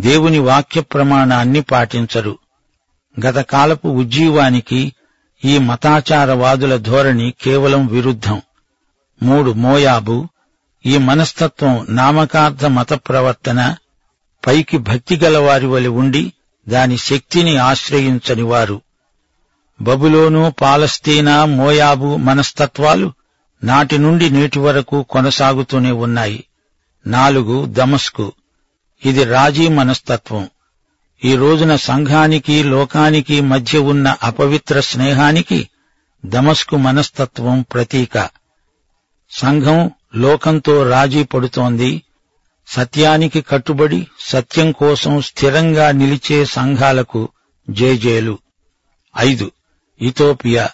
దేవుని 0.00 0.38
వాక్య 0.38 0.80
ప్రమాణాన్ని 0.80 1.60
పాటించరు. 1.60 2.38
గతకాలపు 3.26 3.88
ఉజ్జీవానికి 3.88 4.92
ఈ 5.44 5.58
మతాచారవాదుల 5.58 6.76
ధోరణి 6.76 7.34
కేవలం 7.42 7.86
విరుద్ధం. 7.86 8.42
మూడు 9.22 9.50
మోయాబు 9.50 10.28
ఈ 10.86 10.98
మనస్తత్వం 10.98 11.86
నామకార్థ 11.88 12.64
మత 12.64 12.92
ప్రవర్తన 12.92 13.76
పైకి 14.46 14.78
భక్తి 14.78 15.16
గలవారి 15.16 15.66
వలి 15.66 15.88
ఉండి 15.88 16.32
దాని 16.68 16.96
శక్తిని 16.96 17.56
ఆశ్రయించని 17.56 18.42
వారు. 18.42 18.80
బబులోను 19.80 20.54
పాలస్తీనా 20.60 21.44
మోయాబు 21.44 22.16
మనస్తత్వాలు 22.16 23.12
నాటి 23.64 23.98
నుండి 23.98 24.30
నేటి 24.30 24.58
వరకు 24.58 25.02
కొనసాగుతూనే 25.02 25.90
ఉన్నాయి. 25.90 26.44
నాలుగు 27.06 27.64
దమస్కు. 27.64 28.32
ఇది 29.04 29.24
రాజీ 29.24 29.68
మనస్తత్వం. 29.68 30.48
ఈ 31.24 31.36
రోజున 31.36 31.76
సంఘానికి 31.76 32.62
లోకానికి 32.62 33.40
మధ్య 33.40 33.78
ఉన్న 33.78 34.16
అపవిత్ర 34.22 34.80
స్నేహానికి 34.80 35.68
దమస్కు 36.26 36.76
మనస్తత్వం 36.76 37.62
ప్రతీక. 37.62 38.30
సంఘం 39.30 39.90
లోకంతో 40.14 40.90
రాజీ 40.90 41.22
పడుతోంది. 41.22 42.02
సత్యానికి 42.68 43.40
కట్టుబడి 43.40 44.06
సత్యం 44.20 44.72
కోసం 44.72 45.20
స్థిరంగా 45.20 45.90
నిలిచే 45.90 46.44
సంఘాలకు 46.44 47.28
జేజేలు. 47.70 48.38
ఐదు 49.18 49.50
ఇథోపియా. 50.00 50.70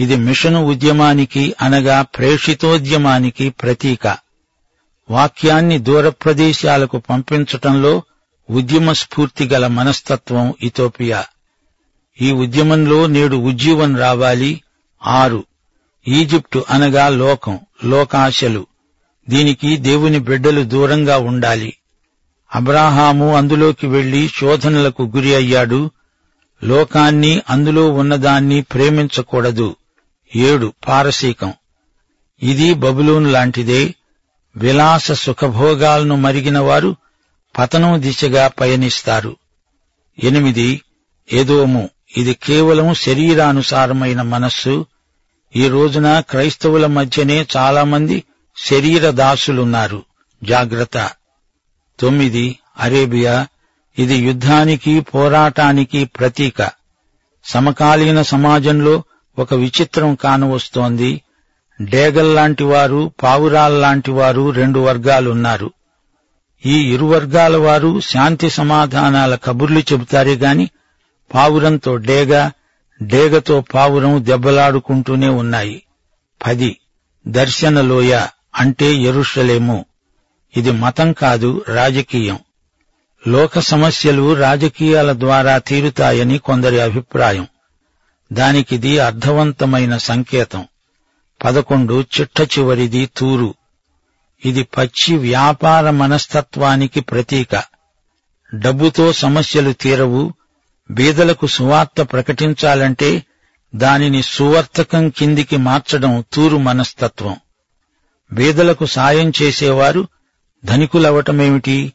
ఇది 0.00 0.16
మిషను 0.16 0.64
ఉద్యమానికి 0.64 1.54
అనగా 1.62 2.02
ప్రేషితోద్యమానికి 2.02 3.50
ప్రతీక. 3.50 4.16
వాక్యాన్ని 5.10 5.78
దూర 5.78 6.08
ప్రదేశాలకు 6.08 6.98
పంపించటంలో 6.98 8.02
ఉద్యమ 8.50 8.92
స్ఫూర్తి 8.92 9.48
గల 9.48 9.66
మనస్తత్వం 9.66 10.54
ఇథోపియా. 10.62 11.24
ఈ 12.22 12.30
ఉద్యమంలో 12.30 13.06
నేడు 13.06 13.36
ఉజ్జీవం 13.36 13.96
రావాలి. 13.96 14.62
ఆరు. 15.06 15.44
ఈజిప్టు 16.08 16.64
అనగా 16.70 17.08
లోకం 17.08 17.58
లోకాశలు. 17.84 18.66
దీనికి 19.28 19.76
దేవుని 19.76 20.18
బిడ్డలు 20.18 20.62
దూరంగా 20.62 21.18
ఉండాలి. 21.18 21.76
అబ్రాహాము 22.54 23.36
అందులోకి 23.36 23.86
వెళ్ళి 23.86 24.30
శోధనలకు 24.40 25.02
గురి 25.02 25.34
అయ్యాడు. 25.34 25.90
లోకాన్ని 26.64 27.42
అందులో 27.50 27.88
ఉన్నదాన్ని 27.92 28.62
ప్రేమించకూడదు. 28.62 29.76
ఏడు 30.36 30.72
పారసీకం. 30.88 31.52
ఇది 32.42 32.74
బబులోను 32.74 33.30
లాంటిదే. 33.30 33.94
విలాస 34.56 35.12
సుఖభోగాలను 35.12 36.16
మరిగిన 36.16 36.58
వారు 36.58 36.96
పతనం 37.58 38.02
దిశగా 38.02 38.48
పయనిస్తారు. 38.48 39.36
ఎనిమిది 40.24 40.82
ఏదోము 41.32 41.90
ఇది 42.16 42.34
కేవలం 42.34 42.94
శరీరానుసారమైన 42.94 44.22
మనస్సు. 44.22 44.86
ఈ 45.56 45.68
రోజున 45.68 46.20
క్రైస్తవుల 46.20 46.86
మధ్యనే 46.86 47.46
చాలామంది 47.56 48.24
శరీర 48.56 49.10
దాసులున్నారు. 49.10 50.02
జాగ్రత్త. 50.44 51.10
తొమ్మిది 52.00 52.58
అరేబియా. 52.78 53.46
ఇది 53.98 54.14
యుద్ధానికి 54.14 55.00
పోరాటానికి 55.00 56.04
ప్రతీక. 56.04 56.70
సమకాలీన 57.44 58.22
సమాజంలో 58.22 59.02
ఒక 59.40 59.54
విచిత్రం 59.54 60.14
కానవస్తోంది. 60.14 61.22
డేగల్లాంటి 61.80 62.64
వారు 62.64 63.12
పావురాల్లాంటి 63.22 64.10
వారు 64.10 64.50
రెండు 64.50 64.78
వర్గాలున్నారు. 64.78 65.72
ఈ 66.66 66.94
ఇరు 66.94 67.04
వర్గాల 67.04 67.56
వారు 67.56 68.00
శాంతి 68.00 68.50
సమాధానాల 68.50 69.34
కబుర్లు 69.34 69.78
చెబుతారే 69.78 70.34
గాని 70.34 70.70
పావురంతో 71.34 71.96
డేగ 71.96 72.50
డేగతో 73.02 73.64
పావురం 73.74 74.24
దెబ్బలాడుకుంటూనే 74.24 75.28
ఉన్నాయి. 75.28 75.82
పది. 76.46 76.78
దర్శనలోయ 77.28 78.26
అంటే 78.56 78.94
ఎరుషలేము. 78.94 79.84
ఇది 80.56 80.70
మతం 80.70 81.12
కాదు 81.12 81.64
రాజకీయం. 81.68 82.38
లోక 83.28 83.58
సమస్యలు 83.58 84.34
రాజకీయాల 84.34 85.12
ద్వారా 85.12 85.58
తీరుతాయని 85.58 86.38
కొందరి 86.38 86.80
అభిప్రాయం. 86.80 87.46
దానికిది 88.32 88.98
అర్థవంతమైన 88.98 89.96
సంకేతం. 89.96 90.66
పదకొండు 91.44 92.04
చిట్ట 92.20 92.40
చివరిది 92.40 93.10
తూరు. 93.16 93.54
ఇది 94.44 94.62
పచ్చి 94.62 95.16
వ్యాపార 95.16 95.90
మనస్తత్వానికి 95.90 97.00
ప్రతీక. 97.00 97.64
డబ్బుతో 98.54 99.12
సమస్యలు 99.12 99.72
తీరవు 99.72 100.32
బీదలకు 100.90 101.46
సువార్త 101.46 102.02
ప్రకటించాలంటే 102.02 103.24
దానిని 103.74 104.22
సువర్తకం 104.22 105.08
కిందికి 105.08 105.56
మార్చడం 105.56 106.24
తూరు 106.32 106.56
మనస్తత్వం. 106.56 107.36
బీదలకు 108.32 108.86
సాయం 108.86 109.32
చేసేవారు 109.42 110.08
ధనికులవటమేమిటి? 110.64 111.92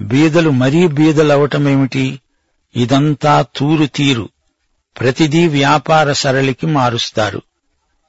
బీదలు 0.00 0.50
మరీ 0.50 0.86
బీదలవటమేమిటి? 0.88 2.20
ఇదంతా 2.76 3.46
తూరు 3.56 3.86
తీరు. 3.86 4.28
ప్రతిదీ 5.00 5.48
వ్యాపార 5.48 6.12
సరళికి 6.12 6.66
మారుస్తారు. 6.66 7.42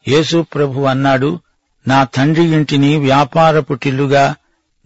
యేసు 0.07 0.45
ప్రభు 0.55 0.81
అన్నాడు 0.81 1.39
నా 1.87 2.03
తండ్రి 2.03 2.43
ఇంటిని 2.43 2.97
వ్యాపారపుటిల్లుగా 2.97 4.35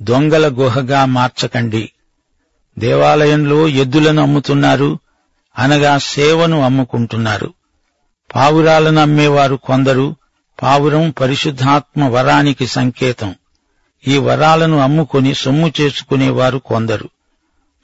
దొంగల 0.01 0.47
గుహగా 0.47 1.05
మార్చకండి. 1.05 1.91
దేవాలయంలో 2.79 3.67
ఎద్దులను 3.67 4.21
అమ్ముతున్నారు 4.21 4.99
అనగా 5.59 5.97
సేవను 5.97 6.61
అమ్ముకుంటున్నారు. 6.61 7.53
పావురాలను 8.35 9.01
అమ్మేవారు 9.01 9.55
కొందరు 9.55 10.15
పావురం 10.61 11.09
పరిశుద్ధాత్మ 11.09 12.07
వరానికి 12.07 12.67
సంకేతం. 12.67 13.35
ఈ 14.07 14.17
వరాలను 14.17 14.77
అమ్ముకొని 14.77 15.33
సొమ్ము 15.33 15.71
చేసుకునేవారు 15.81 16.57
కొందరు. 16.57 17.09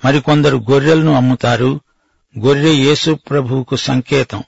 మరికొందరు 0.05 0.65
గొర్రెలను 0.71 1.13
అమ్ముతారు 1.13 1.79
గొర్రె 2.39 2.69
యేసు 2.69 3.19
ప్రభువుకు 3.29 3.75
సంకేతం. 3.75 4.43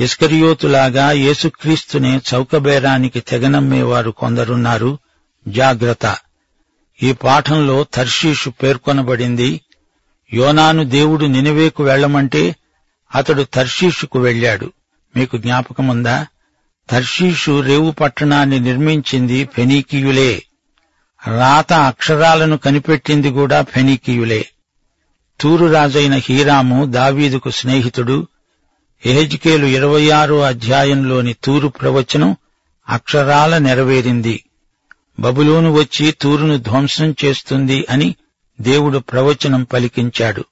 ఇస్కరియోతులాగా 0.00 1.10
యేసుక్రీస్తునే 1.10 2.20
చౌకబేరానికి 2.34 3.20
తెగనమ్మేవారు 3.20 4.10
కొందరున్నారు. 4.10 4.98
జాగ్రత్త. 5.48 6.16
ఈ 7.02 7.12
పాఠంలో 7.12 7.84
తర్షీషు 7.94 8.50
పేర్కొనబడింది 8.50 9.60
యోనాను 10.32 10.84
దేవుడు 10.84 11.24
నినవేకు 11.24 11.84
వెళ్ళమంటే 11.84 12.56
అతడు 13.14 13.42
తర్షీషుకు 13.42 14.18
వెళ్ళాడు. 14.18 14.72
మీకు 15.16 15.38
జ్ఞాపకముందా? 15.38 16.26
తర్షీషు 16.90 17.60
రేవు 17.60 17.90
పట్టణాన్ని 17.90 18.60
నిర్మించింది 18.60 19.48
ఫెనీకీయులే. 19.56 20.42
రాత 21.36 21.72
అక్షరాలను 21.72 22.56
కనిపెట్టింది 22.56 23.30
కూడా 23.30 23.62
ఫెనీకీయులే. 23.62 24.46
తూరు 25.40 25.66
రాజైన 25.66 26.14
హీరాము 26.14 26.84
దావీదుకు 26.84 27.50
స్నేహితుడు. 27.50 28.26
ఎహెజ్కేలు 29.06 29.66
ఇరవై 29.66 30.10
ఆరో 30.10 30.40
అధ్యాయంలోని 30.40 31.36
తూరు 31.44 31.68
ప్రవచనం 31.68 32.36
అక్షరాల 32.88 33.58
నెరవేరింది. 33.58 34.44
బబులోను 35.20 35.72
వచ్చి 35.72 36.12
తూరును 36.12 36.58
ధ్వంసం 36.58 37.14
చేస్తుంది 37.24 37.86
అని 37.90 38.14
దేవుడు 38.60 38.98
ప్రవచనం 38.98 39.62
పలికించాడు. 39.62 40.44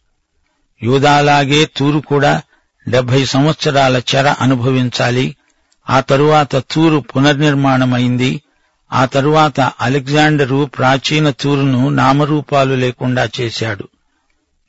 యూదాలాగే 0.82 1.64
తూరు 1.64 1.98
కూడా 1.98 2.42
డెబ్బై 2.88 3.24
సంవత్సరాల 3.24 4.02
చెర 4.14 4.26
అనుభవించాలి. 4.40 5.36
ఆ 5.90 6.00
తరువాత 6.00 6.56
తూరు 6.56 6.98
పునర్నిర్మాణమైంది. 6.98 8.42
ఆ 8.92 9.04
తరువాత 9.04 9.60
అలెగ్జాండరు 9.60 10.64
ప్రాచీన 10.64 11.30
తూరును 11.30 11.88
నామరూపాలు 11.88 12.74
లేకుండా 12.74 13.28
చేశాడు. 13.40 13.88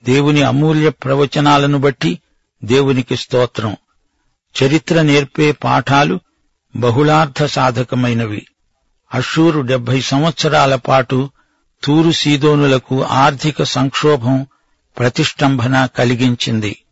దేవుని 0.05 0.43
అమూల్య 0.43 0.89
ప్రవచనాలను 0.89 1.77
బట్టి 1.77 2.19
దేవునికి 2.63 3.17
స్తోత్రం. 3.17 3.77
చరిత్ర 4.63 5.01
నేర్పే 5.01 5.51
పాఠాలు 5.51 6.19
బహుళార్థ 6.75 7.43
సాధకమైనవి. 7.43 8.47
అషూరు 9.13 9.61
డెబ్బై 9.61 10.01
సంవత్సరాల 10.01 10.75
పాటు 10.75 11.29
తూరు 11.83 12.11
సీదోనులకు 12.11 13.03
ఆర్థిక 13.03 13.63
సంక్షోభం 13.63 14.47
ప్రతిష్టంభన 14.97 15.85
కలిగించింది. 15.85 16.83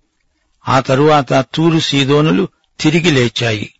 ఆ 0.68 0.80
తరువాత 0.80 1.46
తూరు 1.56 1.80
సీదోనులు 1.80 2.48
తిరిగి 2.80 3.12
లేచాయి. 3.12 3.74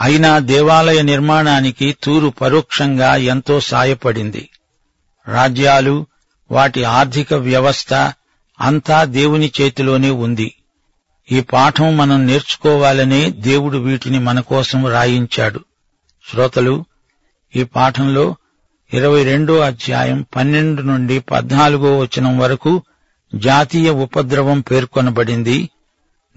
అయినా 0.00 0.38
దేవాలయ 0.38 1.02
నిర్మాణానికి 1.02 1.96
తూరు 2.02 2.28
పరోక్షంగా 2.28 3.16
ఎంతో 3.16 3.60
సాయపడింది. 3.60 4.48
రాజ్యాలు 5.28 6.06
వాటి 6.50 6.84
ఆర్థిక 6.84 7.34
వ్యవస్థ 7.34 8.12
అంతా 8.60 9.04
దేవుని 9.04 9.52
చేతిలోనే 9.60 10.10
ఉంది. 10.10 10.54
ఈ 11.32 11.40
పాఠం 11.40 11.96
మనం 11.96 12.26
నేర్చుకోవాలనే 12.26 13.30
దేవుడు 13.30 13.78
వీటిని 13.78 14.18
మన 14.18 14.40
కోసం 14.40 14.86
రాయించాడు. 14.86 15.60
శ్రోతలు 16.30 16.84
ఈ 17.56 17.64
పాఠంలో 17.64 18.36
ఇరవై 18.94 19.24
రెండో 19.24 19.58
అధ్యాయం 19.58 20.26
పన్నెండు 20.36 20.82
నుండి 20.82 21.20
పద్నాలుగో 21.20 21.98
వచనం 21.98 22.38
వరకు 22.38 22.82
జాతీయ 23.34 23.90
ఉపద్రవం 23.90 24.60
పేర్కొనబడింది. 24.60 25.70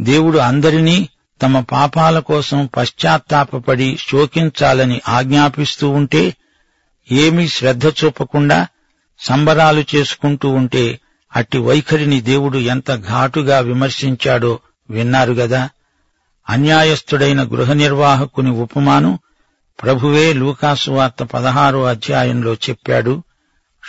దేవుడు 0.02 0.38
అందరినీ 0.38 1.10
తమ 1.42 1.60
పాపాల 1.60 2.20
కోసం 2.20 2.70
పశ్చాత్తాపపడి 2.78 3.98
శోకించాలని 3.98 5.02
ఆజ్ఞాపిస్తూ 5.08 5.90
ఉంటే 5.90 6.36
ఏమీ 7.12 7.48
శ్రద్ధ 7.48 7.88
చూపకుండా 7.88 8.68
సంబరాలు 9.20 9.84
చేసుకుంటూ 9.96 10.50
ఉంటే 10.50 11.00
అట్టి 11.36 11.58
వైఖరిని 11.58 12.22
దేవుడు 12.22 12.58
ఎంత 12.58 12.96
ఘాటుగా 12.96 13.60
విమర్శించాడో 13.60 14.60
విన్నారు 14.90 15.34
గదా. 15.34 15.70
అన్యాయస్థుడైన 16.50 17.44
గృహ 17.44 17.74
నిర్వాహకుని 17.74 18.50
ఉపమానం 18.50 19.20
ప్రభువే 19.84 20.34
లూకాసు 20.34 20.92
వార్త 20.92 21.24
పదహారో 21.24 21.84
అధ్యాయంలో 21.84 22.54
చెప్పాడు. 22.54 23.24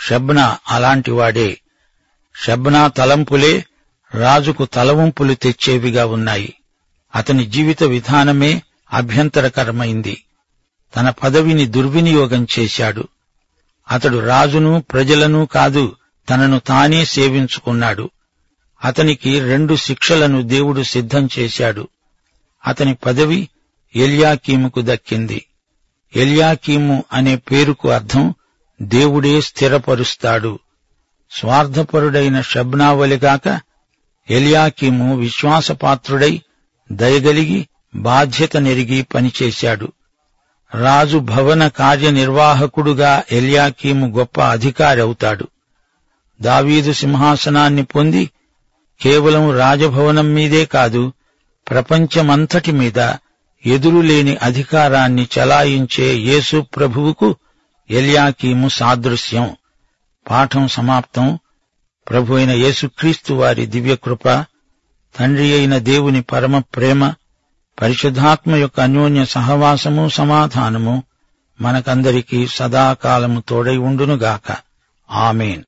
షబ్నా 0.05 0.57
అలాంటివాడే. 0.69 1.61
షబ్నా 2.35 2.87
తలంపులే 2.87 3.65
రాజుకు 4.15 4.65
తలవంపులు 4.65 5.33
తెచ్చేవిగా 5.33 6.05
ఉన్నాయి. 6.05 6.53
అతని 7.15 7.45
జీవిత 7.45 7.83
విధానమే 7.83 8.61
అభ్యంతరకరమైంది. 8.93 10.23
తన 10.95 11.09
పదవిని 11.09 11.65
దుర్వినియోగం 11.65 12.47
చేశాడు. 12.59 13.07
అతడు 13.91 14.17
రాజును 14.17 14.81
ప్రజలను 14.81 15.45
కాదు 15.45 15.95
తనను 16.29 16.59
తానే 16.59 17.05
సేవించుకున్నాడు. 17.05 18.09
అతనికి 18.83 19.39
రెండు 19.39 19.75
శిక్షలను 19.75 20.41
దేవుడు 20.41 20.83
సిద్ధం 20.83 21.29
చేశాడు. 21.39 21.87
అతని 22.67 22.93
పదవి 22.93 23.49
ఎల్యాకీముకు 23.95 24.81
దక్కింది. 24.81 25.45
ఎల్యాకీము 26.15 27.03
అనే 27.13 27.35
పేరుకు 27.35 27.89
అర్థం 27.89 28.35
దేవుడే 28.81 29.41
స్థిరపరుస్తాడు. 29.41 30.59
స్వార్థపరుడైన 31.31 32.41
షబ్నావలిగాక 32.41 33.61
ఎలియాకిము 34.29 35.17
విశ్వాసపాత్రుడై 35.17 36.41
దయగలిగి 36.91 37.67
బాధ్యత 37.95 38.57
నెరిగి 38.57 39.01
పనిచేశాడు. 39.01 39.91
రాజు 40.75 41.17
భవన 41.17 41.67
కార్యనిర్వాహకుడుగా 41.67 43.23
ఎలియాకీము 43.31 44.07
గొప్ప 44.07 44.41
అధికారి 44.41 45.01
అవుతాడు. 45.01 45.47
దావీదు 46.41 46.93
సింహాసనాన్ని 46.93 47.83
పొంది 47.83 48.31
కేవలం 49.01 49.57
రాజభవనం 49.57 50.33
మీదే 50.33 50.65
కాదు 50.65 51.13
ప్రపంచమంతటి 51.69 52.71
మీద 52.71 53.13
ఎదురులేని 53.65 54.35
అధికారాన్ని 54.35 55.27
చలాయించే 55.39 56.15
యేసు 56.15 56.61
ప్రభువుకు 56.61 57.35
ఎల్యాకీము 57.89 58.67
సాదృశ్యం. 58.67 59.55
పాఠం 60.29 60.67
సమాప్తం. 60.67 61.39
ప్రభు 62.09 62.33
అయిన 62.33 62.51
యేసుక్రీస్తు 62.51 63.33
వారి 63.33 63.65
దివ్యకృప 63.65 64.45
తండ్రి 65.19 65.53
అయిన 65.53 65.77
దేవుని 65.77 66.21
పరమ 66.21 66.59
ప్రేమ 66.59 67.13
పరిశుద్ధాత్మ 67.81 68.55
యొక్క 68.55 68.79
అన్యోన్య 68.79 69.25
సహవాసము 69.25 70.09
సమాధానము 70.09 71.03
మనకందరికీ 71.61 72.47
సదాకాలము 72.47 73.43
తోడై 73.49 73.77
ఉండునుగాక. 73.77 74.57
ఆమెన్. 75.11 75.63